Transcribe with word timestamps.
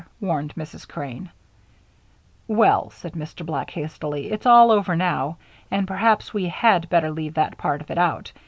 warned 0.19 0.55
Mrs. 0.55 0.87
Crane. 0.87 1.29
"Well," 2.47 2.89
said 2.89 3.13
Mr. 3.13 3.45
Black, 3.45 3.69
hastily, 3.69 4.31
"it's 4.31 4.47
all 4.47 4.71
over 4.71 4.95
now, 4.95 5.37
and 5.69 5.87
perhaps 5.87 6.33
we 6.33 6.45
had 6.45 6.89
better 6.89 7.11
leave 7.11 7.35
that 7.35 7.55
part 7.59 7.81
of 7.81 7.91
it 7.91 7.99
out. 7.99 8.31